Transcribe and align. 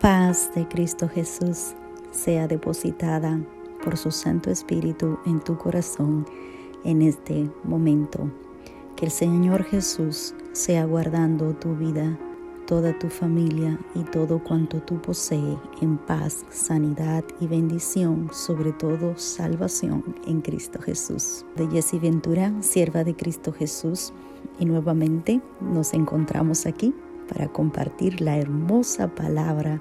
paz 0.00 0.50
de 0.54 0.66
Cristo 0.66 1.08
Jesús 1.08 1.74
sea 2.10 2.48
depositada 2.48 3.38
por 3.84 3.98
su 3.98 4.10
Santo 4.10 4.50
Espíritu 4.50 5.18
en 5.26 5.40
tu 5.40 5.58
corazón 5.58 6.26
en 6.84 7.02
este 7.02 7.50
momento. 7.64 8.30
Que 8.96 9.06
el 9.06 9.10
Señor 9.10 9.62
Jesús 9.64 10.34
sea 10.52 10.86
guardando 10.86 11.52
tu 11.52 11.76
vida, 11.76 12.18
toda 12.66 12.98
tu 12.98 13.08
familia 13.08 13.78
y 13.94 14.02
todo 14.04 14.42
cuanto 14.42 14.80
tú 14.80 15.00
posees 15.02 15.58
en 15.82 15.98
paz, 15.98 16.46
sanidad 16.48 17.22
y 17.38 17.46
bendición, 17.46 18.30
sobre 18.32 18.72
todo 18.72 19.18
salvación 19.18 20.16
en 20.26 20.40
Cristo 20.40 20.80
Jesús. 20.80 21.44
De 21.56 21.66
Jessie 21.68 22.00
Ventura, 22.00 22.54
sierva 22.60 23.04
de 23.04 23.14
Cristo 23.14 23.52
Jesús, 23.52 24.14
y 24.58 24.64
nuevamente 24.64 25.42
nos 25.60 25.92
encontramos 25.92 26.64
aquí 26.64 26.94
para 27.30 27.48
compartir 27.48 28.20
la 28.20 28.36
hermosa 28.38 29.08
palabra 29.14 29.80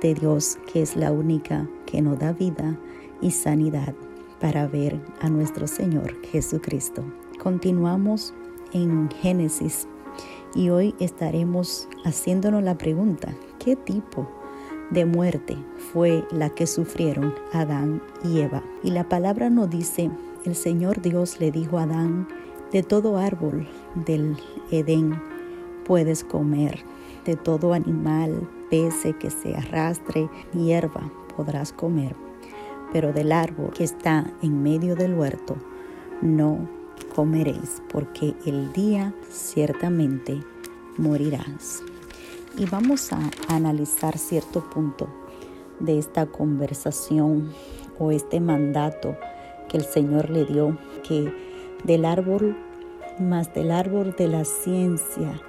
de 0.00 0.14
Dios 0.14 0.58
que 0.72 0.82
es 0.82 0.96
la 0.96 1.12
única 1.12 1.68
que 1.86 2.02
nos 2.02 2.18
da 2.18 2.32
vida 2.32 2.78
y 3.20 3.30
sanidad 3.30 3.94
para 4.40 4.66
ver 4.66 5.00
a 5.20 5.28
nuestro 5.28 5.66
Señor 5.66 6.16
Jesucristo. 6.26 7.04
Continuamos 7.40 8.34
en 8.72 9.10
Génesis 9.22 9.86
y 10.54 10.70
hoy 10.70 10.94
estaremos 10.98 11.88
haciéndonos 12.04 12.62
la 12.62 12.76
pregunta, 12.76 13.34
¿qué 13.58 13.76
tipo 13.76 14.28
de 14.90 15.04
muerte 15.04 15.56
fue 15.92 16.24
la 16.32 16.50
que 16.50 16.66
sufrieron 16.66 17.34
Adán 17.52 18.02
y 18.24 18.40
Eva? 18.40 18.62
Y 18.82 18.90
la 18.90 19.08
palabra 19.08 19.50
nos 19.50 19.70
dice, 19.70 20.10
el 20.44 20.56
Señor 20.56 21.02
Dios 21.02 21.38
le 21.38 21.52
dijo 21.52 21.78
a 21.78 21.84
Adán, 21.84 22.26
de 22.72 22.82
todo 22.82 23.18
árbol 23.18 23.68
del 24.06 24.36
Edén 24.70 25.29
puedes 25.90 26.22
comer, 26.22 26.84
de 27.24 27.34
todo 27.34 27.72
animal, 27.72 28.48
pece 28.70 29.12
que 29.14 29.28
se 29.28 29.56
arrastre, 29.56 30.30
hierba 30.54 31.10
podrás 31.36 31.72
comer, 31.72 32.14
pero 32.92 33.12
del 33.12 33.32
árbol 33.32 33.72
que 33.72 33.82
está 33.82 34.32
en 34.40 34.62
medio 34.62 34.94
del 34.94 35.14
huerto 35.14 35.56
no 36.22 36.68
comeréis, 37.16 37.82
porque 37.92 38.36
el 38.46 38.72
día 38.72 39.12
ciertamente 39.30 40.40
morirás. 40.96 41.82
Y 42.56 42.66
vamos 42.66 43.12
a 43.12 43.18
analizar 43.48 44.16
cierto 44.16 44.70
punto 44.70 45.08
de 45.80 45.98
esta 45.98 46.26
conversación 46.26 47.50
o 47.98 48.12
este 48.12 48.38
mandato 48.38 49.16
que 49.68 49.78
el 49.78 49.84
Señor 49.84 50.30
le 50.30 50.44
dio, 50.44 50.78
que 51.02 51.34
del 51.82 52.04
árbol, 52.04 52.56
más 53.18 53.52
del 53.54 53.72
árbol 53.72 54.14
de 54.16 54.28
la 54.28 54.44
ciencia, 54.44 55.42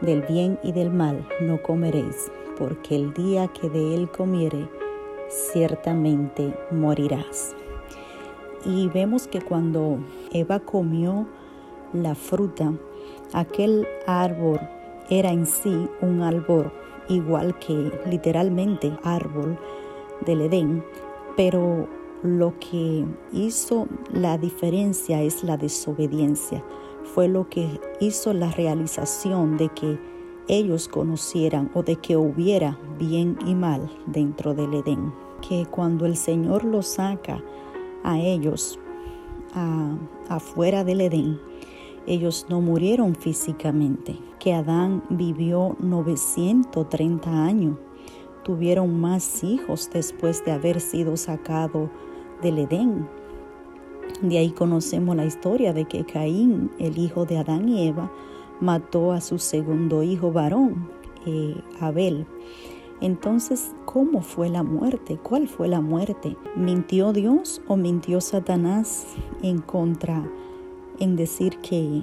del 0.00 0.22
bien 0.22 0.58
y 0.62 0.72
del 0.72 0.90
mal 0.90 1.26
no 1.40 1.62
comeréis, 1.62 2.30
porque 2.58 2.96
el 2.96 3.12
día 3.14 3.48
que 3.48 3.68
de 3.68 3.94
él 3.94 4.10
comiere, 4.10 4.68
ciertamente 5.28 6.54
morirás. 6.70 7.54
Y 8.64 8.88
vemos 8.88 9.26
que 9.26 9.40
cuando 9.40 9.98
Eva 10.32 10.60
comió 10.60 11.26
la 11.92 12.14
fruta, 12.14 12.72
aquel 13.32 13.86
árbol 14.06 14.60
era 15.08 15.30
en 15.30 15.46
sí 15.46 15.88
un 16.00 16.22
árbol 16.22 16.70
igual 17.08 17.58
que 17.58 17.92
literalmente 18.06 18.92
árbol 19.02 19.58
del 20.24 20.42
Edén, 20.42 20.84
pero 21.36 21.88
lo 22.22 22.54
que 22.58 23.04
hizo 23.32 23.88
la 24.12 24.36
diferencia 24.38 25.22
es 25.22 25.42
la 25.42 25.56
desobediencia. 25.56 26.62
Fue 27.14 27.28
lo 27.28 27.48
que 27.48 27.80
hizo 28.00 28.32
la 28.32 28.50
realización 28.52 29.56
de 29.56 29.68
que 29.70 29.98
ellos 30.46 30.88
conocieran 30.88 31.70
o 31.74 31.82
de 31.82 31.96
que 31.96 32.16
hubiera 32.16 32.78
bien 32.98 33.36
y 33.46 33.54
mal 33.54 33.90
dentro 34.06 34.54
del 34.54 34.74
Edén. 34.74 35.12
Que 35.48 35.66
cuando 35.66 36.06
el 36.06 36.16
Señor 36.16 36.64
los 36.64 36.86
saca 36.86 37.42
a 38.04 38.18
ellos 38.18 38.78
afuera 40.28 40.84
del 40.84 41.00
Edén, 41.00 41.40
ellos 42.06 42.46
no 42.48 42.60
murieron 42.60 43.14
físicamente. 43.14 44.16
Que 44.38 44.54
Adán 44.54 45.02
vivió 45.10 45.76
930 45.80 47.44
años. 47.44 47.76
Tuvieron 48.44 49.00
más 49.00 49.44
hijos 49.44 49.90
después 49.92 50.44
de 50.44 50.52
haber 50.52 50.80
sido 50.80 51.16
sacado 51.16 51.90
del 52.40 52.58
Edén. 52.58 53.08
De 54.22 54.36
ahí 54.36 54.50
conocemos 54.50 55.16
la 55.16 55.24
historia 55.24 55.72
de 55.72 55.86
que 55.86 56.04
Caín, 56.04 56.70
el 56.78 56.98
hijo 56.98 57.24
de 57.24 57.38
Adán 57.38 57.68
y 57.70 57.88
Eva, 57.88 58.10
mató 58.60 59.12
a 59.12 59.20
su 59.22 59.38
segundo 59.38 60.02
hijo 60.02 60.30
varón, 60.30 60.88
eh, 61.24 61.56
Abel. 61.80 62.26
Entonces, 63.00 63.72
¿cómo 63.86 64.20
fue 64.20 64.50
la 64.50 64.62
muerte? 64.62 65.18
¿Cuál 65.22 65.48
fue 65.48 65.68
la 65.68 65.80
muerte? 65.80 66.36
¿Mintió 66.54 67.14
Dios 67.14 67.62
o 67.66 67.76
mintió 67.76 68.20
Satanás 68.20 69.06
en 69.42 69.62
contra, 69.62 70.22
en 70.98 71.16
decir 71.16 71.56
que 71.58 72.02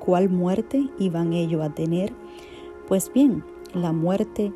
cuál 0.00 0.30
muerte 0.30 0.90
iban 0.98 1.32
ellos 1.32 1.62
a 1.62 1.70
tener? 1.70 2.12
Pues 2.88 3.12
bien, 3.12 3.44
la 3.72 3.92
muerte 3.92 4.52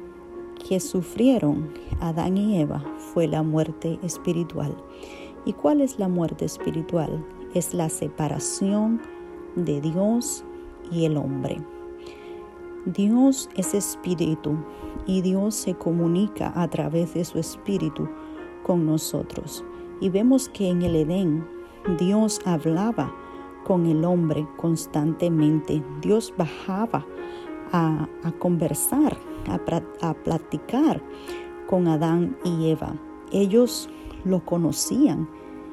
que 0.69 0.81
sufrieron 0.81 1.71
Adán 2.01 2.37
y 2.37 2.61
Eva 2.61 2.85
fue 2.99 3.29
la 3.29 3.45
muerte 3.45 4.01
espiritual. 4.03 4.77
¿Y 5.47 5.53
cuál 5.53 5.81
es 5.81 6.01
la 6.01 6.09
muerte 6.09 6.45
espiritual? 6.45 7.25
Es 7.55 7.73
la 7.73 7.89
separación 7.89 9.01
de 9.55 9.81
Dios 9.81 10.45
y 10.91 11.05
el 11.05 11.17
hombre. 11.17 11.63
Dios 12.85 13.49
es 13.57 13.73
espíritu 13.73 14.57
y 15.07 15.23
Dios 15.23 15.55
se 15.55 15.75
comunica 15.75 16.53
a 16.61 16.69
través 16.69 17.15
de 17.15 17.25
su 17.25 17.39
espíritu 17.39 18.09
con 18.65 18.87
nosotros. 18.87 19.65
Y 20.01 20.11
vemos 20.11 20.49
que 20.49 20.69
en 20.69 20.83
el 20.83 20.97
Edén 20.97 21.47
Dios 21.97 22.41
hablaba 22.45 23.15
con 23.65 23.87
el 23.87 24.05
hombre 24.05 24.49
constantemente. 24.57 25.81
Dios 26.03 26.35
bajaba 26.37 27.07
a, 27.73 28.09
conversar, 28.41 29.17
a, 29.49 30.09
a 30.09 30.15
platicar 30.15 31.01
con 31.69 31.87
Adán 31.87 32.37
y 32.45 32.71
Eva. 32.71 32.97
Ellos 33.31 33.89
lo 34.27 34.45
conocían 34.45 35.29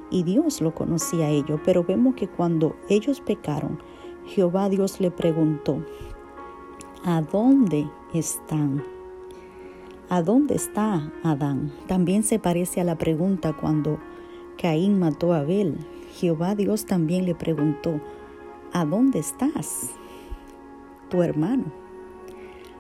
y 0.10 0.24
Dios 0.24 0.62
lo 0.62 0.74
conocía 0.74 1.26
a 1.26 1.30
ellos, 1.30 1.60
pero 1.66 1.84
vemos 1.84 2.16
que 2.16 2.28
cuando 2.28 2.76
ellos 2.88 3.20
pecaron, 3.20 3.80
Jehová 4.26 4.70
Dios 4.70 5.02
le 5.02 5.12
preguntó, 5.12 5.84
¿a 7.04 7.22
dónde 7.22 7.90
están? 8.14 8.84
¿A 10.10 10.22
dónde 10.22 10.56
está 10.56 11.12
Adán? 11.24 11.72
También 11.88 12.24
se 12.24 12.38
parece 12.38 12.80
a 12.80 12.84
la 12.84 12.98
pregunta 12.98 13.54
cuando 13.54 13.98
Caín 14.62 15.00
mató 15.00 15.34
a 15.34 15.40
Abel. 15.40 15.78
Jehová 16.14 16.54
Dios 16.54 16.86
también 16.86 17.26
le 17.26 17.34
preguntó, 17.34 18.00
¿a 18.72 18.86
dónde 18.86 19.20
estás? 19.20 19.90
Tu 21.10 21.24
hermano. 21.24 21.66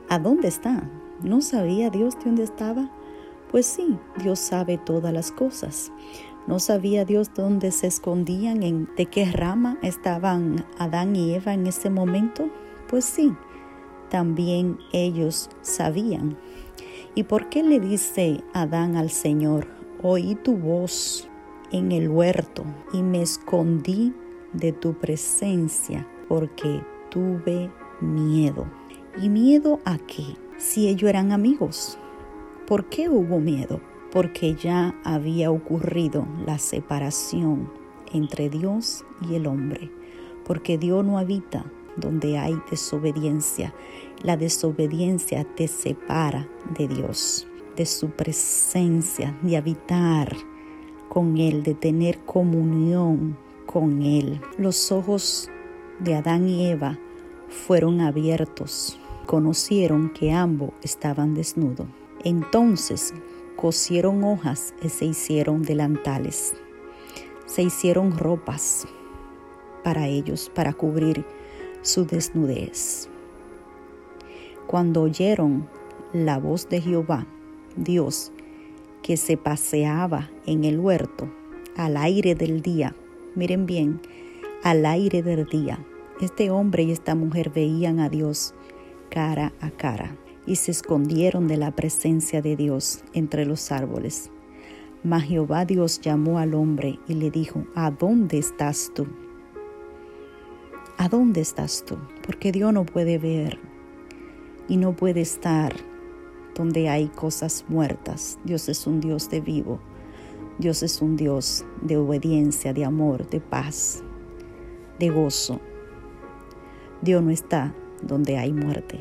¿A 0.10 0.20
dónde 0.20 0.48
está? 0.48 0.88
¿No 1.24 1.42
sabía 1.42 1.90
Dios 1.90 2.16
de 2.20 2.26
dónde 2.26 2.44
estaba? 2.44 2.92
Pues 3.54 3.68
sí, 3.68 4.00
Dios 4.18 4.40
sabe 4.40 4.80
todas 4.80 5.14
las 5.14 5.32
cosas. 5.32 5.92
¿No 6.48 6.58
sabía 6.58 7.06
Dios 7.06 7.36
dónde 7.36 7.70
se 7.70 7.86
escondían, 7.86 8.64
en 8.64 8.90
de 8.98 9.06
qué 9.06 9.26
rama 9.26 9.78
estaban 9.84 10.66
Adán 10.80 11.16
y 11.16 11.36
Eva 11.36 11.54
en 11.54 11.68
ese 11.68 11.92
momento? 11.92 12.50
Pues 12.90 13.06
sí, 13.06 13.32
también 14.10 14.80
ellos 14.92 15.52
sabían. 15.62 16.36
¿Y 17.14 17.26
por 17.26 17.50
qué 17.50 17.62
le 17.62 17.80
dice 17.80 18.44
Adán 18.54 18.96
al 18.96 19.12
Señor, 19.12 19.68
oí 20.02 20.34
tu 20.34 20.58
voz 20.58 21.30
en 21.72 21.92
el 21.92 22.10
huerto 22.10 22.64
y 22.92 23.04
me 23.04 23.22
escondí 23.22 24.16
de 24.54 24.72
tu 24.72 24.96
presencia 24.96 26.08
porque 26.28 26.82
tuve 27.12 27.70
miedo? 28.02 28.66
¿Y 29.22 29.30
miedo 29.30 29.80
a 29.86 30.00
qué? 30.00 30.26
Si 30.58 30.88
ellos 30.88 31.08
eran 31.08 31.32
amigos. 31.32 32.00
¿Por 32.68 32.86
qué 32.86 33.10
hubo 33.10 33.40
miedo? 33.40 33.82
Porque 34.10 34.56
ya 34.56 34.96
había 35.04 35.52
ocurrido 35.52 36.26
la 36.46 36.58
separación 36.60 37.70
entre 38.14 38.50
Dios 38.50 39.04
y 39.28 39.36
el 39.36 39.48
hombre, 39.48 39.92
porque 40.46 40.78
Dios 40.78 41.04
no 41.04 41.18
habita 41.18 41.66
donde 41.98 42.38
hay 42.38 42.56
desobediencia. 42.72 43.74
La 44.22 44.38
desobediencia 44.38 45.44
te 45.44 45.68
separa 45.68 46.48
de 46.78 46.88
Dios, 46.88 47.48
de 47.76 47.86
su 47.86 48.12
presencia, 48.12 49.38
de 49.42 49.58
habitar 49.58 50.34
con 51.10 51.38
Él, 51.38 51.64
de 51.64 51.74
tener 51.74 52.20
comunión 52.20 53.38
con 53.66 54.04
Él. 54.04 54.40
Los 54.58 54.90
ojos 54.94 55.50
de 56.00 56.16
Adán 56.16 56.48
y 56.48 56.68
Eva 56.68 56.98
fueron 57.50 58.00
abiertos, 58.00 58.98
conocieron 59.26 60.12
que 60.12 60.32
ambos 60.32 60.72
estaban 60.82 61.34
desnudos. 61.34 61.88
Entonces 62.24 63.14
cosieron 63.58 64.24
hojas 64.24 64.74
y 64.82 64.90
se 64.90 65.06
hicieron 65.06 65.62
delantales. 65.62 66.54
Se 67.46 67.64
hicieron 67.64 68.18
ropas 68.18 68.88
para 69.84 70.08
ellos, 70.08 70.50
para 70.54 70.74
cubrir 70.74 71.26
su 71.82 72.06
desnudez. 72.06 73.10
Cuando 74.68 75.02
oyeron 75.02 75.68
la 76.14 76.40
voz 76.40 76.70
de 76.70 76.80
Jehová, 76.80 77.28
Dios 77.76 78.32
que 79.02 79.18
se 79.18 79.36
paseaba 79.36 80.30
en 80.46 80.64
el 80.64 80.80
huerto 80.80 81.30
al 81.76 81.98
aire 81.98 82.36
del 82.36 82.62
día. 82.62 82.96
Miren 83.36 83.66
bien, 83.66 84.00
al 84.64 84.86
aire 84.86 85.22
del 85.22 85.46
día. 85.46 85.86
Este 86.22 86.52
hombre 86.52 86.84
y 86.84 86.92
esta 86.92 87.16
mujer 87.16 87.50
veían 87.50 88.00
a 88.00 88.08
Dios 88.08 88.54
cara 89.10 89.52
a 89.60 89.72
cara 89.72 90.16
y 90.46 90.58
se 90.58 90.72
escondieron 90.72 91.48
de 91.48 91.58
la 91.58 91.72
presencia 91.72 92.42
de 92.42 92.56
Dios 92.56 93.04
entre 93.14 93.46
los 93.46 93.72
árboles. 93.72 94.30
Mas 95.04 95.24
Jehová 95.24 95.66
Dios 95.66 96.00
llamó 96.02 96.40
al 96.40 96.54
hombre 96.54 97.00
y 97.08 97.16
le 97.16 97.30
dijo, 97.30 97.66
¿a 97.76 97.92
dónde 97.92 98.38
estás 98.38 98.92
tú? 98.96 99.08
¿A 100.98 101.10
dónde 101.10 101.42
estás 101.42 101.84
tú? 101.86 101.98
Porque 102.26 102.52
Dios 102.52 102.74
no 102.74 102.86
puede 102.86 103.18
ver 103.18 103.60
y 104.68 104.78
no 104.78 104.96
puede 104.96 105.22
estar 105.22 105.74
donde 106.56 106.88
hay 106.90 107.08
cosas 107.08 107.66
muertas. 107.68 108.40
Dios 108.44 108.70
es 108.70 108.88
un 108.88 109.02
Dios 109.02 109.30
de 109.30 109.42
vivo. 109.42 109.80
Dios 110.60 110.84
es 110.84 111.02
un 111.02 111.18
Dios 111.18 111.66
de 111.82 111.98
obediencia, 111.98 112.74
de 112.74 112.86
amor, 112.86 113.28
de 113.30 113.42
paz, 113.42 114.04
de 115.00 115.10
gozo. 115.10 115.60
Dios 117.02 117.24
no 117.24 117.32
está 117.32 117.76
donde 118.02 118.38
hay 118.38 118.54
muerte, 118.54 119.00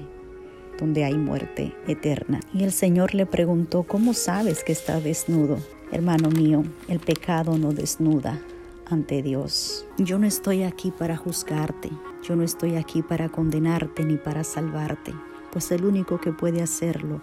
donde 0.78 1.04
hay 1.04 1.14
muerte 1.14 1.74
eterna. 1.86 2.40
Y 2.52 2.64
el 2.64 2.72
Señor 2.72 3.14
le 3.14 3.26
preguntó, 3.26 3.82
¿cómo 3.82 4.14
sabes 4.14 4.64
que 4.64 4.72
está 4.72 5.00
desnudo? 5.00 5.58
Hermano 5.90 6.30
mío, 6.30 6.64
el 6.88 7.00
pecado 7.00 7.58
no 7.58 7.72
desnuda 7.72 8.40
ante 8.86 9.22
Dios. 9.22 9.86
Yo 9.98 10.19
no 10.19 10.26
estoy 10.26 10.62
aquí 10.62 10.90
para 10.90 11.16
juzgarte, 11.16 11.90
yo 12.22 12.36
no 12.36 12.42
estoy 12.42 12.76
aquí 12.76 13.02
para 13.02 13.28
condenarte 13.28 14.04
ni 14.04 14.16
para 14.16 14.44
salvarte, 14.44 15.12
pues 15.50 15.70
el 15.72 15.84
único 15.84 16.20
que 16.20 16.32
puede 16.32 16.62
hacerlo 16.62 17.20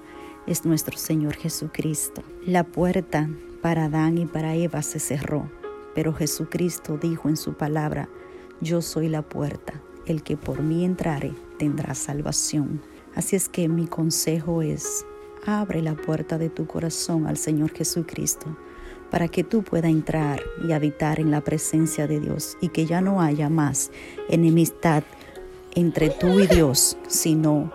es 0.47 0.65
nuestro 0.65 0.97
Señor 0.97 1.35
Jesucristo. 1.35 2.23
La 2.45 2.63
puerta 2.63 3.29
para 3.61 3.85
Adán 3.85 4.17
y 4.17 4.25
para 4.25 4.55
Eva 4.55 4.81
se 4.81 4.99
cerró, 4.99 5.49
pero 5.93 6.13
Jesucristo 6.13 6.97
dijo 6.97 7.29
en 7.29 7.37
su 7.37 7.53
palabra, 7.53 8.09
yo 8.61 8.81
soy 8.81 9.09
la 9.09 9.21
puerta, 9.21 9.81
el 10.05 10.23
que 10.23 10.37
por 10.37 10.61
mí 10.61 10.85
entrare 10.85 11.33
tendrá 11.57 11.93
salvación. 11.93 12.81
Así 13.15 13.35
es 13.35 13.49
que 13.49 13.67
mi 13.67 13.87
consejo 13.87 14.61
es, 14.61 15.05
abre 15.45 15.81
la 15.81 15.95
puerta 15.95 16.37
de 16.37 16.49
tu 16.49 16.67
corazón 16.67 17.27
al 17.27 17.37
Señor 17.37 17.71
Jesucristo 17.71 18.55
para 19.09 19.27
que 19.27 19.43
tú 19.43 19.63
puedas 19.63 19.91
entrar 19.91 20.41
y 20.67 20.71
habitar 20.71 21.19
en 21.19 21.31
la 21.31 21.41
presencia 21.41 22.07
de 22.07 22.19
Dios 22.19 22.57
y 22.61 22.69
que 22.69 22.85
ya 22.85 23.01
no 23.01 23.21
haya 23.21 23.49
más 23.49 23.91
enemistad 24.29 25.03
entre 25.75 26.09
tú 26.09 26.39
y 26.39 26.47
Dios, 26.47 26.97
sino 27.07 27.71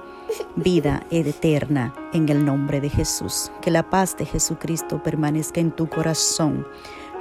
vida 0.56 1.06
eterna 1.10 1.94
en 2.12 2.28
el 2.28 2.44
nombre 2.44 2.80
de 2.80 2.90
Jesús. 2.90 3.50
Que 3.62 3.70
la 3.70 3.88
paz 3.88 4.16
de 4.16 4.26
Jesucristo 4.26 5.02
permanezca 5.02 5.60
en 5.60 5.70
tu 5.70 5.88
corazón. 5.88 6.66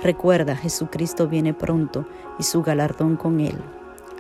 Recuerda, 0.01 0.55
Jesucristo 0.55 1.27
viene 1.27 1.53
pronto 1.53 2.07
y 2.39 2.43
su 2.43 2.61
galardón 2.61 3.15
con 3.15 3.39
él. 3.39 3.55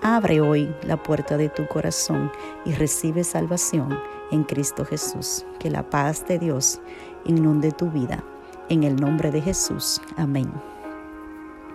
Abre 0.05 0.41
hoy 0.41 0.75
la 0.83 1.01
puerta 1.01 1.37
de 1.37 1.47
tu 1.47 1.65
corazón 1.65 2.29
y 2.65 2.73
recibe 2.73 3.23
salvación 3.23 3.97
en 4.31 4.43
Cristo 4.43 4.83
Jesús. 4.83 5.45
Que 5.59 5.71
la 5.71 5.89
paz 5.89 6.27
de 6.27 6.39
Dios 6.39 6.81
inunde 7.23 7.71
tu 7.71 7.89
vida. 7.89 8.21
En 8.67 8.83
el 8.83 8.97
nombre 8.97 9.31
de 9.31 9.39
Jesús. 9.39 10.01
Amén. 10.17 10.51